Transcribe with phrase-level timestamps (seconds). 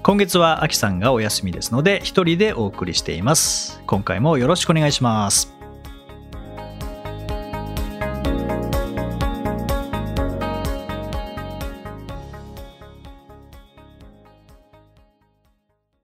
[0.00, 3.82] 今月はアキさんがお休みですので一人でお送りしています。
[3.86, 5.52] 今回もよろしくお願いします。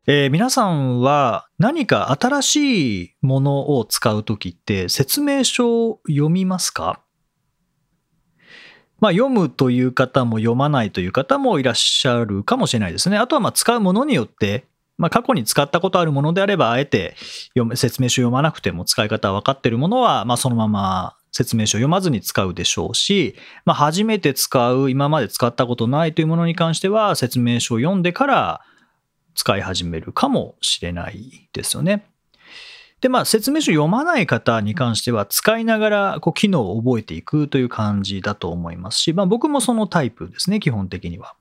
[0.06, 7.03] えー、皆さんは何か新しいものを使うときって説明書を読みますか？
[9.04, 13.18] まあ、読むという方も読まないという方もいらっしゃるかもしれないですね。
[13.18, 14.64] あとはまあ使うものによって、
[14.96, 17.14] まあ、過去に使ったことあるものであれば、あえて
[17.48, 28.62] 読め説明書読まなくても使い方は分かってるものは、まあ、そのまま説明書を読まずに使うでしょうし、まあ、初めて使う、今まで使ったことないというものに関しては、説明書を読んでから
[29.34, 32.06] 使い始めるかもしれないですよね。
[33.05, 41.34] で、まあ、説明書読まない方に関しては、使いながらこう機能を覚えていくという感じだと思いますし、まあ、僕もそのタイプですね、基本的には。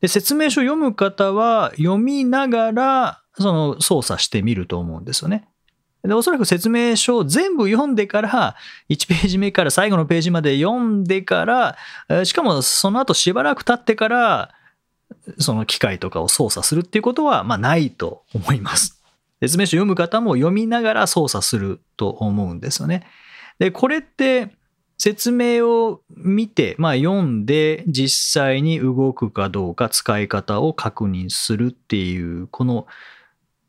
[0.00, 5.48] で、説明書読む方は、読みながら、その操作してみると思うんですよね。
[6.04, 8.54] で、おそらく説明書を全部読んでから、
[8.88, 11.44] 1ページ目から最後のページまで読んでか
[12.08, 14.54] ら、しかもその後しばらく経ってから、
[15.40, 18.97] その機械とかを操作するっていうことは、まあないと思います。
[19.40, 23.06] 説明書読む方も読みながら操作すると思うんですよね。
[23.58, 24.56] で、これって
[24.98, 32.86] 説明を見て、まあ読んで実際に動くかどうか使い方を確認するっていう、この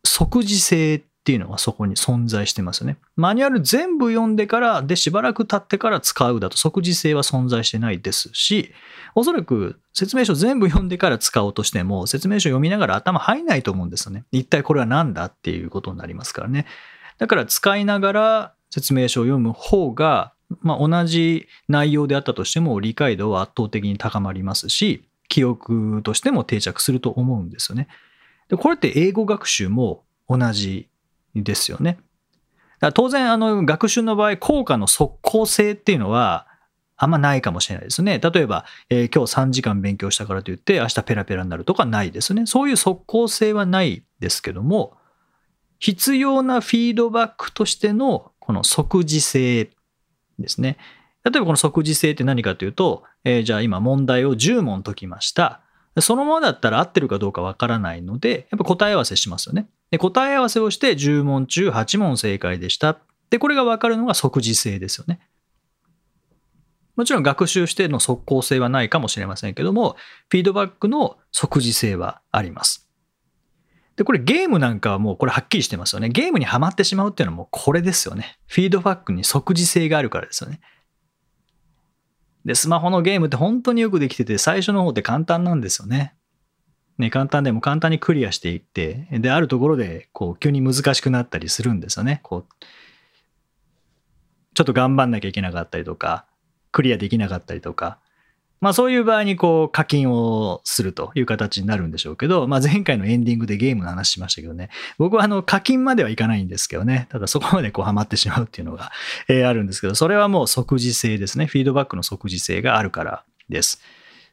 [0.03, 2.97] 即時性っていうのはそこに存在してますよね。
[3.15, 8.73] マニュアル全部読んでから、で、しばらく経ってから使うだと即時性は存在してないですし、
[9.13, 14.23] おそらく説明書全部読んでから使おうとしても、説明書読みながら頭入んないと思うんですよね。
[14.31, 16.65] 一体これは何だっていうことになりますからね。
[17.19, 27.87] だから使いながら説明書を読む方が、まあ、同じ内容であったとしても理解度は圧倒的に高まりますし、記憶としても定着すると思うんですよね。
[28.47, 30.89] でこれって英語学習も同じ
[31.35, 31.99] ですよね。
[32.93, 36.47] 当然、あの、学習の場合、効果の即効性っていうのは、
[36.95, 38.19] あんまないかもしれないですね。
[38.19, 42.45] 例えば、えー、今日3時間勉強したからといって、明日ペラペラになるとかないですね。
[42.45, 44.97] そういう即効性はないですけども、
[45.79, 49.69] 必要なフィードバックとしての、この即時性
[50.39, 50.77] ですね。
[51.23, 55.61] 例えばこの即時性って何かというと、えー、じゃあ今問題を10問解きました。
[55.99, 59.67] そのままだったら合ってるかどうかわからないので、やっぱ答え合わせしますよね。
[59.91, 62.99] で、答え合わせをして10問中8問正解でした。
[63.29, 65.19] で、これがわかるのが即時性ですよね。
[66.95, 69.95] もちろん学習しての即効性はないかもしれませんけども、
[70.27, 72.89] フィードバックの即時性はあります。
[73.95, 76.09] で、これゲームなんかはもうこれはっきりしてますよね。
[76.09, 78.37] ゲームにはまってしまうっていうのはもうこれですよね。
[78.47, 80.59] フィードバックに即時性があるからですよね。
[82.45, 86.15] で、スマホのゲームって本当によくできてて、最初の方って簡単なんですよね。
[86.99, 92.19] ね、簡単でも簡単にクリアしていって、で、あるところで、こう、急に難しくなったりするんですよね。
[92.23, 92.65] こう、
[94.53, 96.25] ちょっと頑張んなきゃいけなかったりとか、
[96.71, 97.99] クリアできなかったりとか、
[98.61, 108.91] まあそういう場合にこう課金をするという形になるんでしょうけど、まあ前回のエンディングでゲームの話しましたけどね、僕はあの課金まではいかないんですけどね、ただそこまでこうハマってしまうっていうのが、
[109.29, 111.45] えあるんですけど、それはもう即時性ですね。
[111.45, 113.81] フィードバックの即時性があるからです。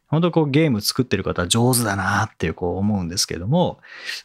[0.08, 3.78] 本当こうゲーム作ってる方は上手だなっていうこう思うんですけども、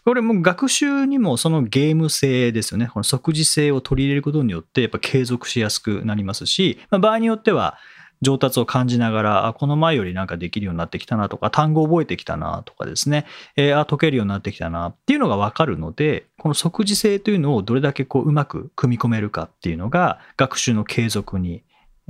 [0.05, 2.87] これも学習にもそのゲーム性ですよね。
[2.87, 7.77] この即時性を取り入れることによってやっぱ継続しやすくなりますし、まあ、場合によっては
[8.21, 13.25] 上達を感じながら、あ、この前よりなんかできるようになってきたなとか、単語覚えてきたなとかですね、
[13.55, 21.63] えー、あ、解けるようになってきたなっていうのがわかるので、この即時性というのをどれだけこううまく組み込めるかっていうのが学習の継続に、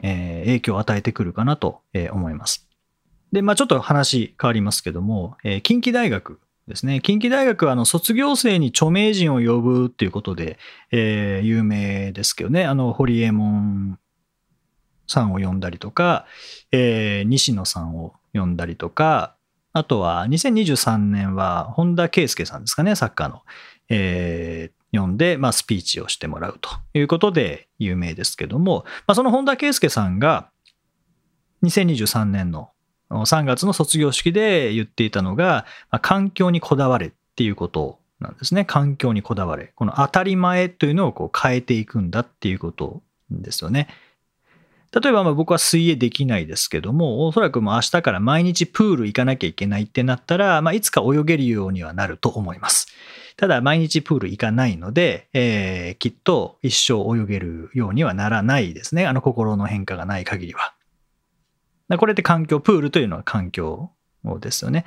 [0.04, 1.82] えー、影響を与えてくるかなと
[2.12, 2.71] 思います。
[3.32, 7.02] で、まあちょっと話変わりますけども、えー、近畿大学ですね。
[7.02, 10.58] 近畿大学はあの卒業生に著名人を呼ぶっていうことで、
[10.92, 12.66] えー、有名ですけどね。
[12.66, 14.00] あの、堀エモ門
[15.08, 16.26] さんを呼んだりとか、
[16.72, 19.36] えー、西野さんを呼んだりとか、
[19.74, 23.42] あとは2023年は本田圭佑さんですかね、サッカーの。
[23.90, 30.50] えー、呼んで、まあ、スピーチをしてもらうということで有名ですけども、まあ、その本田圭佑さんが
[31.64, 32.71] 2023年の
[33.12, 38.66] 3月の卒業式で言っていたのが、まあ、環境にこだわれっていうことなんですね。
[38.66, 39.74] 環境にこだわれ。
[39.76, 43.88] この当たり前というのをこう変えていくんだっていうことですよね。
[44.94, 52.88] 例えばま僕は水泳できないですけども、おそらくもう明日から毎日プール行かなきゃいけないってなったら、まあ、いつか泳げるようにはなると思います。
[53.38, 59.08] ただ毎日プール行かないので、えー、きっと一生泳げるようにはならないですね。
[59.08, 60.74] あの心の変化がない限りは。
[61.98, 63.92] これって環境、プールというのは環境
[64.40, 64.86] ですよね。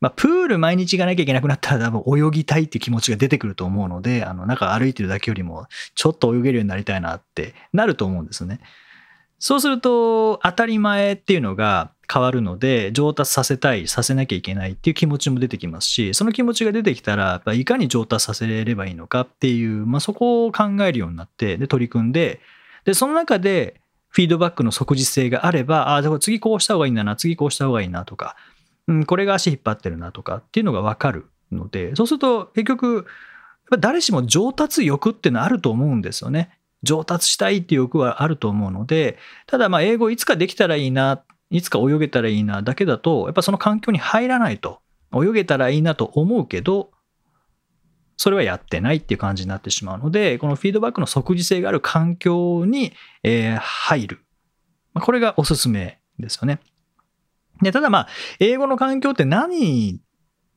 [0.00, 8.60] まあ、プール毎日行かなきゃいけなくなったら多分泳ぎたいっていう気持ちが出てくると思うので、あの、中歩いてるだけよりもちょっと泳げるようになりたいなってなると思うんですよね。
[9.38, 22.40] そうすると当たり前っていうのが変わるので上達させたいさせなきゃいけないっていう気持ちも出てきますしその気持ちが出てきたらいかに上達させればいいのかっていう、まあ、そこを考えるようになってで取り組んで
[22.84, 28.36] でその中でフィードバックの即時性があればああ次こうした方がいいんだな次こうした方がいいなとか、
[28.88, 33.06] うん、これが足引っ張ってるなとかっていうのが分かるのでそうすると結局
[33.78, 36.50] 誰しも上達欲っていうのはあると思うんですよね。
[36.82, 44.80] 上達したいっていう欲はあると思うので、ただまあ英語いつかできたらいいな、いつか泳げたらいいなだけだと、やっぱその環境に入らないと、
[45.12, 46.90] 泳げたらいいなと思うけど、
[48.16, 52.92] それはやってないっていう感じになってしまうので、このフィードバックの即時性がある環境に、
[53.22, 54.20] え入る。
[54.94, 56.60] これがおすすめですよね。
[57.62, 58.08] でただまあ、
[58.38, 60.00] 英語の環境って何、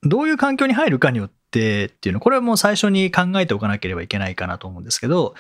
[0.04, 5.34] どういう環境に入るかによってっていうの、これはもう最初に考えておかなければいけないかなと思うんですけど、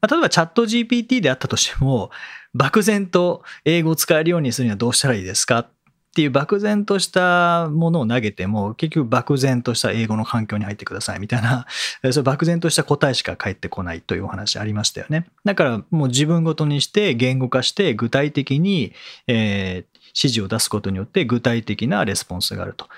[0.00, 2.10] まあ、例えばチャット GPT であったとしても、
[2.54, 5.68] 漠然と英語を使えるようにするにはどうしたらいいですか
[6.16, 11.66] っていう漠然としたものを投げても、結局漠然とした英語の環境に入ってくださいみたいな、
[12.10, 15.26] それ漠然とした答えしか返ってこないというお話ありましたよね。
[15.44, 18.94] だからもう自分ごとにして言語化して具体的に、
[19.26, 22.88] えー、指示を出すことによって具体的なレスポンスがあると。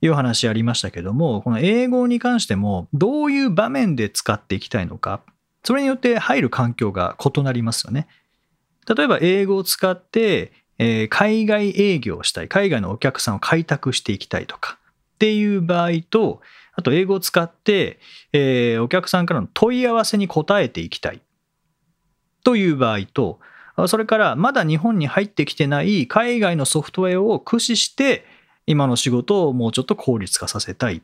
[0.00, 5.22] いう話ありましたけども、この英語に関してもどういう場面で使っていきたいのか
[5.64, 8.06] それによって入る環境が異なりますよね。
[8.86, 14.78] 例えば英語を使って、えー、海外営業をしたい、海外のお客さんを開拓していきたいとか。
[15.16, 16.40] っていう場合と、
[16.74, 17.98] あと英語を使って、
[18.32, 21.20] えー、お客さんからの問い合わせに答えていきたい。
[22.44, 23.40] という場合と、
[23.86, 28.24] それからまだ日本に入ってきてない海外のソフトウェアを駆使して
[28.66, 30.96] 今の仕事をもうちょっと効率化させたい。
[30.96, 31.00] っ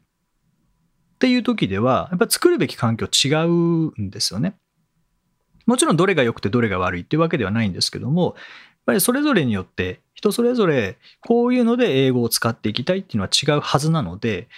[1.19, 4.57] ていう時では、やっぱ作るべき環境違うんですよね。
[5.67, 8.37] もちろんどれが良くてどれが悪いっていうわけではないんですけども、
[8.85, 14.49] っぱりそれぞれによって人それぞれこういうので英語を使っていきたいっていうのは違うはずなので、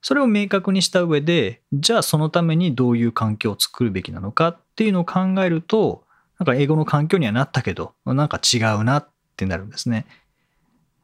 [0.00, 6.04] それを明確にした上で、じゃあそのためにどういう環境を作るべきなのかっていうのを考えると、
[6.38, 10.06] なんか英語の環境にはなったけど、なんか違うなってなるんですね。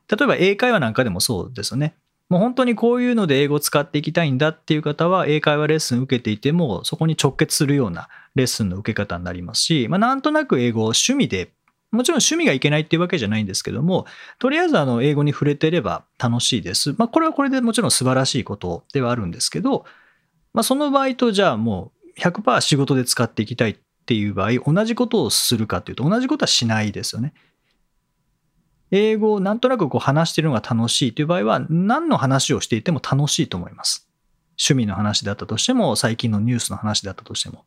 [0.08, 1.94] 例えば英会話なんかでもそうですよね。
[2.28, 11.52] もう本当にこういうので英語を使っていきたいんだっていう方は英会話レッスン受けていてもそこに直結するようなレッスンの受け方になりますし、まあ、なんとなく英語を趣味で
[11.90, 14.06] もちろん趣味がいけないっていうわけじゃないんですけども、
[14.38, 16.94] とりあえずあの英語に触れてれば楽しいです。
[16.98, 19.84] まあこれはこれでもちろん素晴らしいことではあるんですけど、
[20.52, 23.76] まあその場合とじゃあもう100%仕事で使っていきたいっ
[24.06, 27.32] ていう場合、同じことをするかというと同じことはしないですよね。
[28.90, 34.08] 英語をなんとなくこう話してるのが楽しいという場合は、何の話をしていても楽しいと思います。
[34.58, 37.64] 趣味の話だったとしても、最近のニュースの話だったとしても。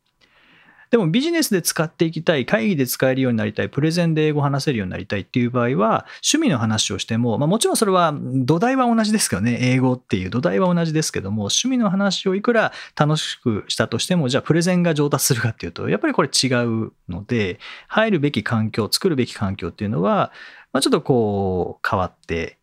[0.91, 20.33] でもビジネスで使っていきたい、会議で使えるようになりたい、プレゼンで英語話せるようになりたいっていう場合は、趣味の話をしても、まあ、もちろんそれは土台は同じですけどね、英語っていう土台は同じですけども、趣味の話をいくら楽しくしたとしても、じゃあプレゼンが上達するかっていうと、やっぱりこれ違うので、入るべき環境、作るべき環境っていうのは、
[20.73, 22.57] まあ、ちょっとこう変わって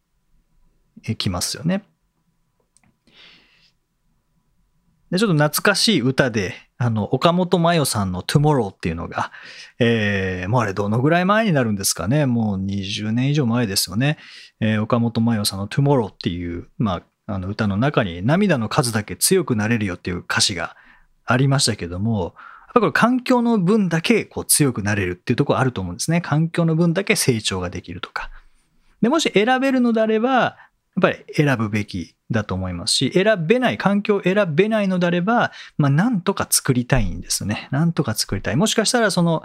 [1.16, 1.82] きますよね。
[5.10, 9.32] で、ちょっと懐かしい歌で、あの、岡本真代さんの Tomorrow っていうのが、
[9.78, 12.26] えー、もうあれどのぐらい前になるんですかね。
[12.26, 14.18] もう20年以上前ですよね。
[14.60, 20.76] えー、岡本真代さんの Tomorrow っていう、まあ、あの歌の中に涙の数だけ強くなれるよっていう歌詞が
[21.24, 22.34] ありましたけども、
[22.68, 26.20] やっぱこれ環境の分だけこう強くなれるっていうところあると思うんですね。
[26.20, 28.30] 環境の分だけ成長ができるとか。
[29.02, 30.56] で、もし選べるのであれば、
[31.00, 37.68] ぱり選ぶべきだと思いますし、選べない、環境を選べないのであれば、まあ、なんとか作りたいんですね。
[37.70, 38.56] なんとか作りたい。
[38.56, 39.42] もしかしたら、その、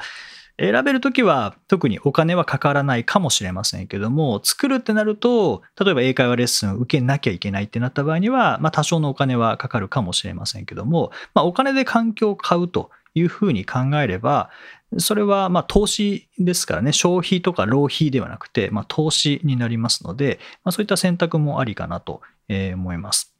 [0.59, 14.51] 選べるときは特にお金はかからないかもしれませんけども、作るってなると、例えば英会話レッスンを受けなきゃいけないってなった場合には、まあ多少のお金はかかるかもしれませんけども、まあお金で環境を買うというふうに考えれば、
[14.97, 23.33] それはま投資ですからね、消費とか浪費ではなくて、ま投資になりますので、まそういった選択もありかなと思います。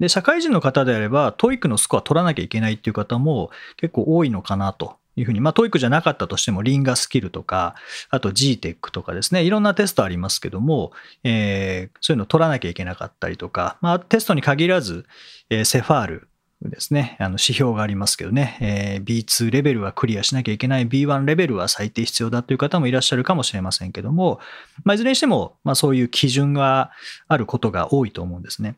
[0.00, 7.74] で、社会人の方であれば、TOEIC のスコア取らなきゃいけないっていう方も結構多いのかなというふうに、まあ、TOEIC じゃなかったとしても、リンガスキルとか、
[8.10, 15.06] あと GTEC とかですね、いろんなテストありますけども、えー、そういうのを取らなきゃいけなかったりとか、まあ、テストに限らず、
[15.50, 16.28] えー、セファール
[16.62, 24.40] ですね、あの指標がありますけどね、えー、B2 レベルはクリアしなきゃいけない、B1 レベルは最低必要だという方もいらっしゃるかもしれませんけども、
[24.84, 26.90] まあ、いずれにしても、まあ、そういう基準が
[27.28, 28.76] あることが多いと思うんですね。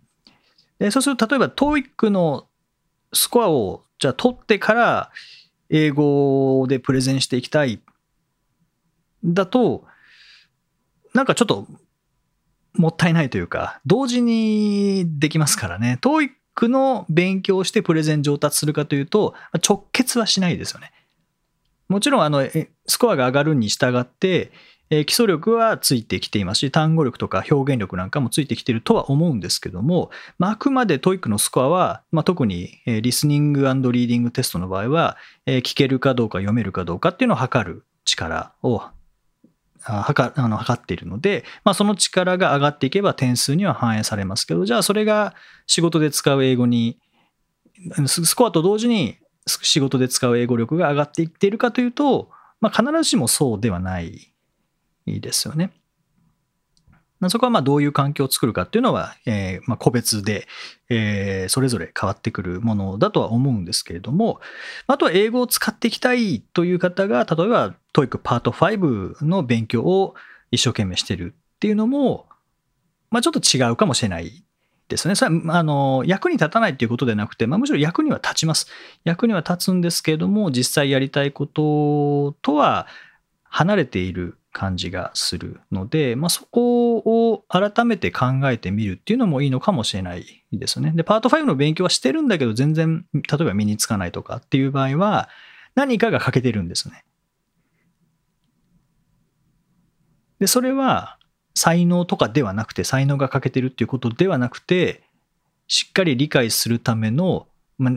[0.79, 2.47] でそうすると、例えば TOEIC の
[3.13, 5.11] スコアをじゃあ取ってから、
[5.69, 7.81] 英語でプレゼンしていきたい。
[9.25, 9.85] だと、
[11.15, 11.67] なんかちょっと
[12.75, 15.99] もったいないというか、同時にできますからね。
[16.03, 16.31] TOEIC
[16.69, 19.35] の勉強をしてプレゼン上達するかというと、
[19.67, 20.93] 直結はしないですよね。
[21.89, 22.45] もちろん、あの、
[22.87, 24.51] スコアが上がるに従って、
[24.89, 38.81] え基礎力はついてきていますし、単語力とか表現力なんかもついてきてるとは思うんですけども、まあ、あくまで TOEIC のスコアは、まあ、特に、えリスニングリーディングテストの場合は、え聞けるかどうか読めるかどうかっていうのを測る力を
[39.87, 45.35] 測あの測っているので、まあ、その力が上がっていけば点数には反映されますけど、じゃあそれが
[45.67, 46.99] 仕事で使う英語に、
[48.07, 54.33] スコアと同時に仕事で使う英語力が上がっていっているかというと、まあ、必ずしもそうではない
[55.07, 55.73] ですよね。
[57.31, 60.47] そこはまあどういう環境を作るかっていうのは、えー、まあ個別で、
[60.91, 64.39] えー、それぞれ変わってくるものだとは思うんですけれども、
[64.87, 70.15] あとは英語を使っていきたいという方が、例えば TOEIC パート5の勉強を
[70.51, 72.27] 一生懸命してるっていうのも、
[73.11, 74.45] まあ、ちょっと違うかもしれない
[74.89, 75.15] ですね。
[75.15, 78.67] それあの役に立たないっていうことではなくて、まあ、むしろ役には立ちます。
[79.05, 82.87] 役には立つんですけれども、実際やりたいこととは
[83.45, 90.93] 離れている感じがするので、まあ、そこを改めて考えてみるっていうのもいいのかもしれないですね。
[90.95, 95.29] で、パート5の勉強はしてるんだけど、全然、例えば身につかないとかっていう場合は、
[95.75, 97.05] 何かが欠けてるんですね。
[100.39, 101.19] で、それは
[101.55, 105.03] 才能とかではなくて、才能が欠けてるっていうことではなくて、
[105.69, 107.47] しっかり理解するための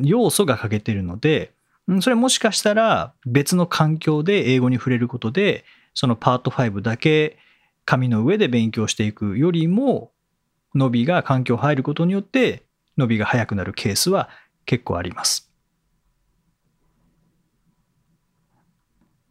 [0.03, 1.53] 要素が欠けてるので、
[2.01, 5.65] それもしかしたら別の環境で英語に触れることで
[5.96, 7.39] そのパート5だけ
[7.84, 10.12] 紙の上で勉強していくよりも
[10.75, 12.63] 伸びが環境入ることによって
[12.98, 14.29] 伸びが速くなるケースは
[14.65, 15.51] 結構あります。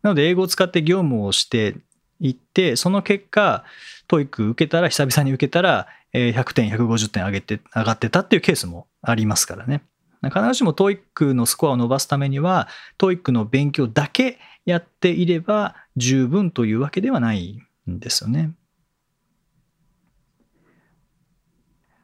[0.03, 1.77] なので英語を使って業務をして
[2.21, 3.65] いってその結果
[4.09, 9.83] TOEIC 受けたら久々に受けたら100点150点上げて上がってたっていうケースもありますからね。
[10.23, 18.53] 必ずしも TOEIC のスコアを伸ばすためには TOEIC の勉強だけやっていれば十分というわけではないんですよね。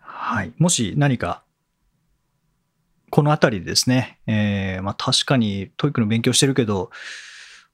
[0.01, 0.53] はい。
[0.59, 1.43] もし何か、
[3.11, 6.91] この辺りでですね、えー、まあ確かに TOEIC の勉強してるけど、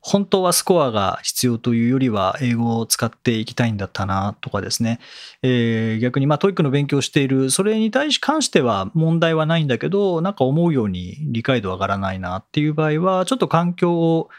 [0.01, 4.99] 本当はスコアが必要というよりは英語を使っていきたいんだったなとかですね、
[5.43, 14.31] えー、逆にまあ TOEIC の勉強しているそれに対し関しては問題はないんだけどなんか思うように理解度上がらないなっていう場合はちょっと環境を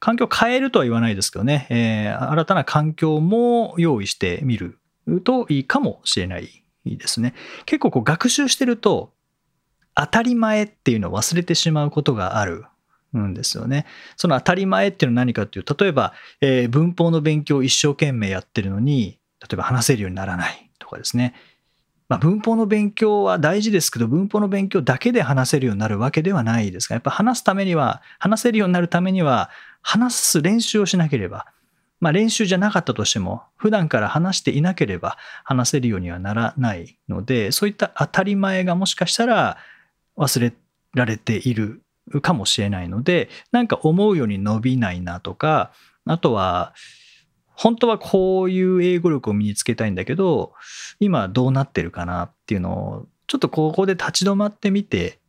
[0.00, 4.78] 環境を変えるとは言わないですけどね、えー、新たな環境も用意してみる
[5.24, 7.34] といいかもしれないですね。
[7.66, 9.12] 結構こう学習してると、
[9.94, 12.64] 当たり前っていうのを忘れてしまうことがある。
[13.14, 13.86] うんですよね。
[14.16, 21.34] その当たり前っていうのは何かっていう、例えば、えー、文法の勉強を一生懸命やってるのに、例えば話せるようにならないとかですね。
[22.08, 29.48] まあ、文法の勉強は大事ですけど、文法の勉強だけで話せるようになるわけではないですが、やっぱ話すためには、話せるようになるためには、
[29.80, 31.46] 話す練習をしなければ、
[32.00, 39.58] まあ、練習じゃなかったとしても、普段から話していなければ話せるようにはならないので、そういった当たり前がもしかしたら
[40.16, 40.52] 忘れ
[40.94, 41.82] られている
[42.22, 45.72] かもしれないので、なんか思うように伸びないなとか、
[46.04, 46.74] あとは、
[47.54, 50.54] 本当はこういう英語力を身につけたいんだけど、
[50.98, 55.20] 今どうなってるかなっていうのを、ちょっとここで立ち止まってみて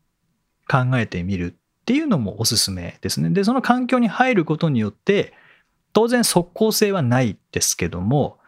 [0.67, 3.31] 考えてみるっていうのもおすすめですね。
[3.31, 5.33] で、その環境に入ることによって、
[5.91, 8.39] 当然即効性はないですけども、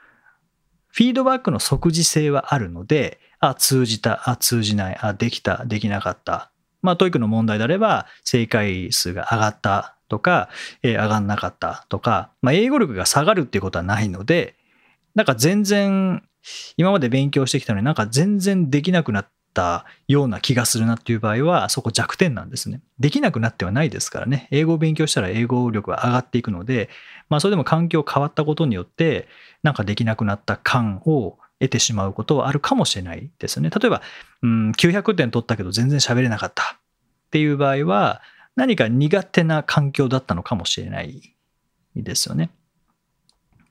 [0.88, 6.53] フィードバックの即時性はあるので、あ、通じた、あ、通じない、あ、できた、できなかった。
[6.84, 10.50] まあ、 TOEIC の問題であれば、正解数が上がったとか、
[10.84, 14.56] え、上がんなかったとか、まあ、英語力が下がるっていうことはないので、
[15.16, 16.24] なんか全然、
[16.78, 22.82] 今まで勉強してきたのになんか全然できなくなったような気がするなっていう場合は、そこ弱点なんですね。
[23.00, 24.48] できなくなってはないですからね。
[24.52, 26.90] 英語を勉強したら英語力は上がっていくので、
[27.30, 29.28] まあそれでも環境変わったことによって、
[29.62, 33.70] なんかできなくなった感を得てしまうことはあるかもしれないですね。
[33.70, 34.02] 例えば、
[34.42, 36.78] うん、900点取ったけど全然喋れなかったっ
[37.32, 38.22] ていう場合は、
[38.56, 41.36] 何か苦手な環境だったのかもしれない
[41.96, 42.50] ですよね。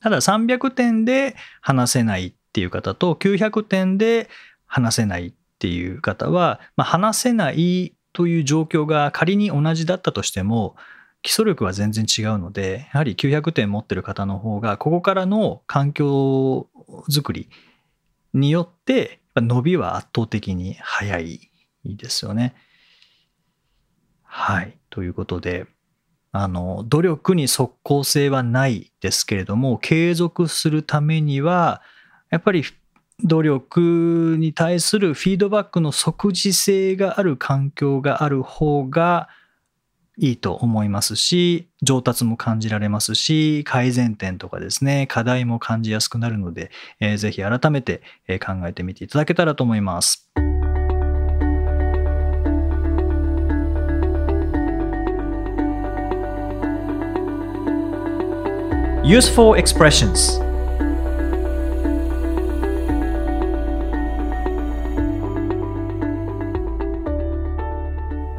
[0.00, 4.28] ただ300点で話せないっていう方と900点で
[4.66, 10.74] 話せないっていう方は、まあ、話せないという状況が仮に同じだったとしても
[11.22, 16.66] 基礎力は全然違うのでやはり900点持ってる方の方がここからの環境
[17.08, 17.48] づくり
[18.34, 21.50] によって伸びは圧倒的に早い
[21.84, 22.54] ですよね。
[24.22, 24.78] はい。
[24.90, 25.66] ということで、
[26.32, 31.82] あの、努力に即効性はないですけれども、継続するためには、
[32.30, 32.64] やっぱり
[33.24, 39.28] 努力に対するフィードバックの即時性がある環境がある方が
[40.22, 48.02] いいと思いますし、上達も感じられますし、改善点とかですね、課題も感じやすくなるので、えー、ぜひ改めて
[48.38, 50.30] 考えてみていただけたらと思います。
[59.02, 60.40] Useful expressions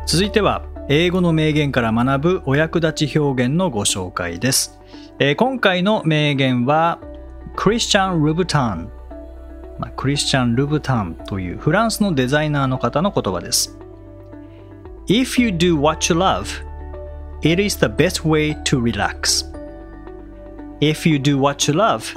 [0.07, 4.79] 続いては英語の名言から学ぶお役立ち表現のご紹介です、
[5.17, 6.99] えー、今回の名言は
[7.55, 8.91] クリスチャン・ルブタン、
[9.79, 13.77] まあ、クリスチャン・ルブタンというフランスのデザイナーの方の言葉です。
[15.07, 16.47] If you do what you love
[17.43, 19.43] it is the best way to relax.
[20.79, 22.13] If you do what you love,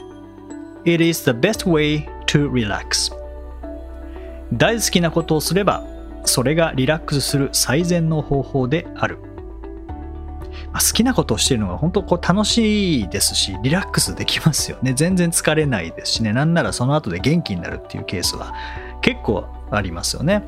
[0.85, 3.13] it is the best way to relax.
[4.53, 5.85] 大好きなことをすれば、
[6.27, 9.19] それがリラックスする最善の方法である。
[10.73, 14.93] ま好きなことをしているのが本当こう楽しいですし、リラックスできますよね。
[14.95, 16.33] 全然疲れないですしね。
[16.33, 18.53] なんならその後で元気になるっていうケースは
[19.01, 20.45] 結構ありますよね。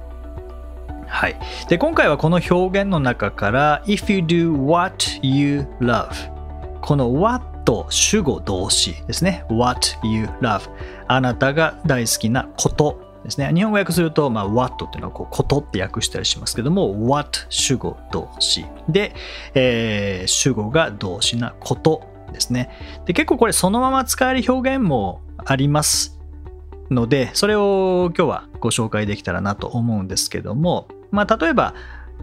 [1.06, 1.38] はい。
[1.68, 6.08] で、今回はこの表現の中から、If you do what you love
[6.82, 7.46] この what
[7.90, 9.44] 主語動詞ですね。
[9.50, 10.68] what you love
[11.06, 13.50] あなたが大好きなことですね。
[13.54, 19.14] 日本語訳すると、まあ、what っていうのはこうことって訳したりしますけども、what 主語動詞で、
[19.54, 22.02] えー、主語が動詞なこと
[22.32, 22.70] ですね。
[23.06, 26.18] で結構これそのまま使える表現もあります
[26.90, 31.74] ので、それを今日はご紹介できたらなと思うんですけども、まあ、例えば、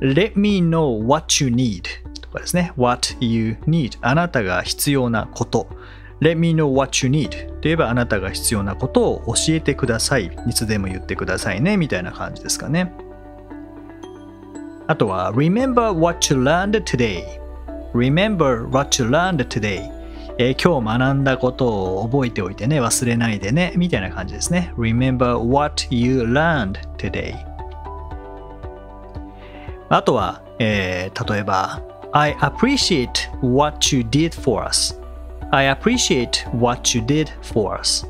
[0.01, 1.83] Let me know what you need
[2.21, 2.73] とかですね。
[2.75, 5.67] what you need あなたが必要なこと。
[6.21, 10.29] Let me know what you need といえばあなたが必要なことを教えてください。
[10.47, 11.77] いつでも言ってくださいね。
[11.77, 12.93] みたいな感じですかね。
[14.85, 17.23] あとは Remember what you learned today
[17.91, 19.91] Remember what you learned today
[20.37, 24.71] えー、今日学んだことを覚えておいてね、忘れないでね、みたいな感じですね。
[24.77, 27.33] Remember what you learned today
[29.89, 33.09] あとは、えー、例えば I appreciate
[33.41, 35.03] what you did for us.
[35.51, 38.07] I appreciate what you did for us.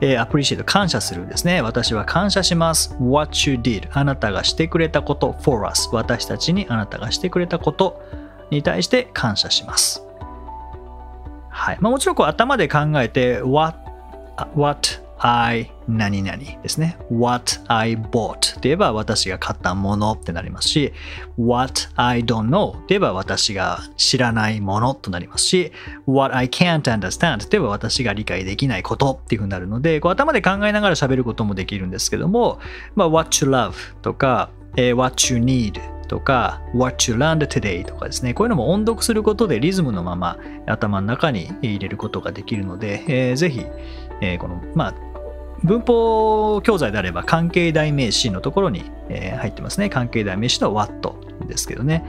[0.00, 1.60] えー、appreciate 感謝するですね。
[1.60, 2.94] 私は感謝します。
[3.00, 8.00] what you did あなたがしてくれたこと for us 私たちにあなたがしてくれたこと
[8.50, 10.02] に対して感謝します。
[11.48, 13.76] はいまあ、もちろんこう頭で考えて what,
[14.54, 16.98] what I 何々ですね。
[17.10, 20.92] what I bought といえば私が買ったものってなりますし、
[21.38, 25.72] what I don't know といえば私が知らないものとなりますし、
[26.06, 32.60] what I can't understand といえば私が理解できないことっていうふうになるので、こう頭で考えながら喋ることもできるんですけども、
[32.94, 43.64] まあ、what you love とか、え、what you need とか What you learned today とかですねこういうのも音読することでリズムのまま頭の中に入れることができるので、えー、ぜひ、
[44.20, 44.94] えー、このまあ
[45.64, 49.88] 文法教材であれば関係代名詞のところに、えー、入ってますね。
[49.88, 51.14] 関係代名詞の what
[51.46, 52.04] ですけどね。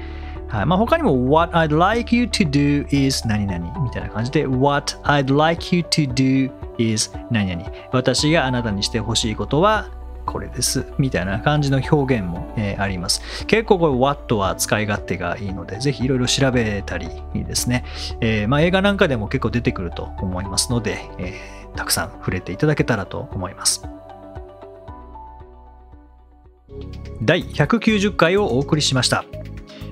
[0.50, 6.52] はいまあ、他にも What I'd like you to do is 何々みたいな感じで What I'd like you to do
[6.80, 9.92] is 何々私があなたにしてほしいことは
[10.26, 13.46] これですみたいな感じの表現も、えー、あります。
[13.46, 17.86] 結構これ What は使い勝手がいいのでぜひいろいろ調べたりですね、
[18.20, 23.84] えーまあ、映画なんかでも結構出てくると思いますので、えーたくさん触れていただけたらと思います。
[27.22, 29.26] 第190回をお送りしました。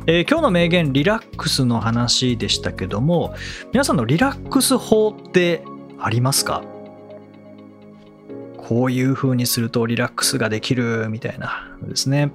[0.06, 3.36] えー、今日の名言リラックスの話でしたけども
[3.74, 5.64] 皆さんのリラックス法って
[6.00, 6.64] ありますか？
[8.58, 12.32] こういう風にするとリラックスができるみたいなですね。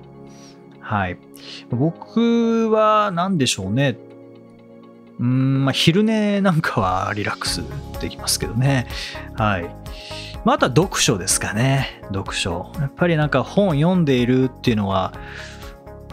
[0.81, 1.19] はい。
[1.71, 3.97] 僕は何でしょうね。
[5.23, 7.63] うんまあ、昼寝なんかはリラックス
[8.01, 8.89] できますけどね。
[9.35, 9.63] はい。
[10.45, 12.01] まあ、あとは読書ですかね。
[12.13, 12.73] 読書。
[12.81, 15.13] やっぱりなんか本読んでいるっていうのは、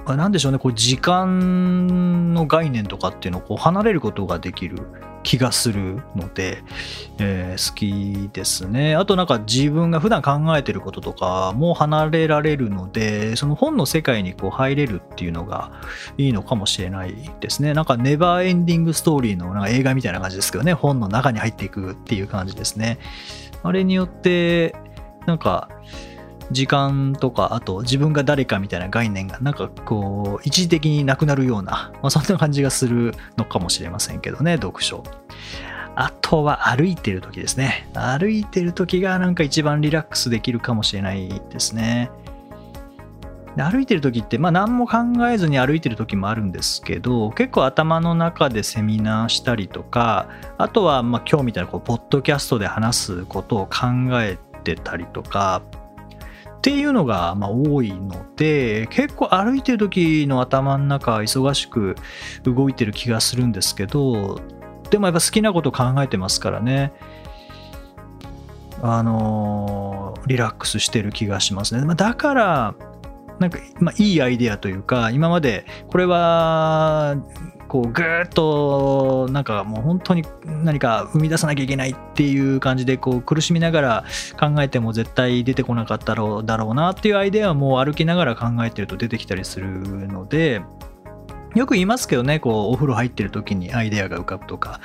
[0.06, 4.78] 何でしょうね、こう時間の概念とかっていうのをこう離れることができる
[5.30, 6.64] 気がするので、
[7.20, 8.96] えー、好きですね。
[8.96, 15.72] あとなんか自分が普段考えてることとかも離れられるので、その本の世界にこう入れるっていうのが
[16.18, 17.76] いいのかもしれないですね。
[17.76, 22.98] なんかネバーエンディングストーリーのなんか映画みたいな感じですけどね、本の中に入っていくっていう感じですね。
[23.62, 24.74] あれによって、
[25.28, 25.70] なんか、
[26.52, 35.04] 時間とか、あと自分が誰かみたいな概念がなんかこう、一時的になくなるような、まあ、そんな感じがするのかもしれませんけどね、読書。
[35.96, 37.88] あとは歩いてる時ですね。
[37.94, 42.10] 歩いてる時がなんか一番リラックスできるかもしれないですね。
[43.56, 53.88] で歩いてる時って、まあ何も考えずに歩いてる時もあるんですけど、結構頭の中でセミナーしたりとか、あとはまあ今日みたいなこうポッドキャストで話すことを考
[54.22, 55.64] えてたりとか、
[56.60, 61.96] っていうのがま多いので結構歩いてる時の頭の中忙しく
[62.44, 64.42] 動いてる気がするんですけど
[64.90, 66.92] でもやっぱ好きなこと考えてますからね。
[68.82, 72.76] あのリラックスしてる気がしますね、まだから
[73.38, 77.18] なんか、まあ、いいアイデアというか今までこれは
[77.70, 84.06] こうぐーっとなんかもう本当に何か生み出さなきゃいけないっていう感じでこう苦しみながら
[84.40, 89.68] 考えても絶対出てこなかったろうだろうなっていうアイデアも歩きながら考えてると出てきたりする
[90.08, 90.62] ので
[91.56, 94.80] よく言いますけどね、こう、お風呂入ってる時にアイデアが浮かぶとか。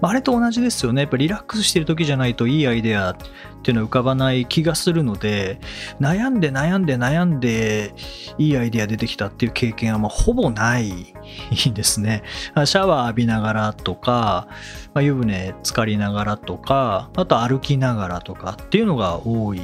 [0.00, 1.02] まあれと同じですよね。
[1.02, 3.16] やっぱリラックスしてる時じゃないといいアイデアっ
[3.62, 5.60] ていうのは浮かばない気がするので、
[6.00, 7.94] 悩んで悩んで悩んで
[8.38, 11.14] いいアイデア出てきたっていう経験はまほぼない
[11.74, 12.22] ですね。
[12.64, 14.48] シャワー浴びながらとか、
[14.92, 19.60] まあ、湯船浸かりながらとか、あと歩きながらとかっていうのが多い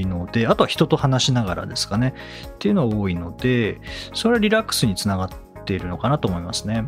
[0.00, 2.14] いので、あとは人と話しながらですかね、
[2.54, 3.80] っていうのが多いので、
[4.14, 5.30] それはリラックスにつながっ
[5.64, 6.84] ているのかなと思いますね。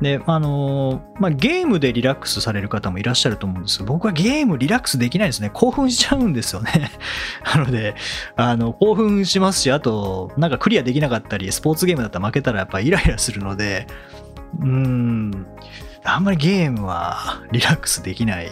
[0.00, 5.50] で、あのまあ、ゲームでリラックスされる方もいらっしゃると思うんですけど、僕はゲームリラックスできないですね。
[5.52, 6.90] 興奮しちゃうんですよね。
[7.54, 7.94] なので、
[8.36, 13.86] あの、興奮しますし、あと、なんかクリアできなかったり、スポーツゲームだったら負けたらやっぱイライラするので、
[14.60, 15.46] うーん、
[16.04, 18.50] あんまりゲームはリラックスできない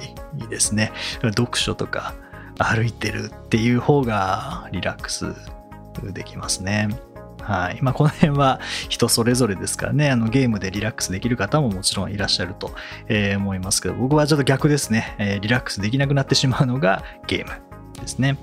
[0.48, 0.92] ですね。
[1.22, 2.14] 読書とか、
[2.58, 5.34] 歩いてるっていう方がリラックス
[6.12, 6.88] できますね。
[7.40, 7.78] はい。
[7.82, 10.10] まあ、この辺は人それぞれですからね。
[10.10, 12.72] あのゲームでリラックスできる方ももちろんいらっしゃると、
[13.08, 17.50] え、思いますけど僕はちょっと逆ですね、え、リラックスできなくなってしまうのがゲーム
[18.00, 18.38] ですね。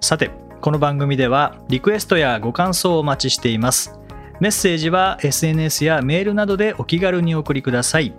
[0.00, 0.30] さて
[0.60, 3.98] この番組ではリクエストやご感想をお待ちしています。
[4.40, 8.12] メッセージは SNS やメールなどでお気軽にお送りください。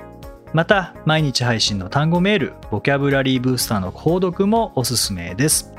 [0.53, 5.73] また毎日配信の単語メールボキャブラリーブースターの購読もおすすめです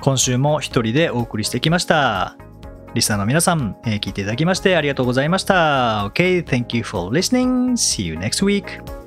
[0.00, 2.36] 今週も一人でお送りしてきました
[2.94, 7.72] リスナーの皆さん、聞いていただきましてありがとうございました OK, thank you for listening.
[7.72, 9.05] See you next week.